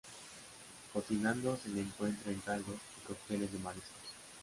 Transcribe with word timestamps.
Cocinado 0.93 1.55
se 1.57 1.69
le 1.69 1.81
encuentra 1.81 2.31
en 2.31 2.39
caldos 2.39 2.75
y 2.97 3.05
cócteles 3.05 3.53
de 3.53 3.59
mariscos. 3.59 3.91